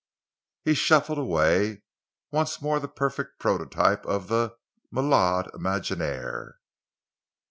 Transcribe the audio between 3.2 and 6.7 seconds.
prototype of the malade imaginaire.